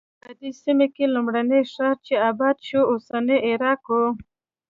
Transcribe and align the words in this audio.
په 0.23 0.29
دې 0.39 0.51
سیمه 0.63 0.87
کې 0.95 1.05
لومړنی 1.15 1.61
ښار 1.73 1.95
چې 2.05 2.13
اباد 2.29 2.57
شو 2.67 2.81
اوسنی 2.91 3.37
عراق 3.49 3.83
و. 3.89 3.99